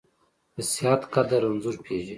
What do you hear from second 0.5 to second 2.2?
د صحت قدر رنځور پېژني.